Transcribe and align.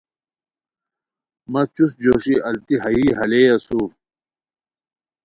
مہ 1.51 1.61
چوست 1.75 1.95
جوݰی 2.03 2.35
التی 2.47 2.75
ہائیی 2.81 3.07
ہالئے 3.17 3.43
اسور 3.55 3.91